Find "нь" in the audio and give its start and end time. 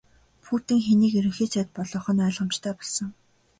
2.13-2.23